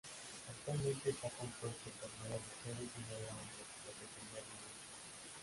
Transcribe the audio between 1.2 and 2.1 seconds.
compuesto por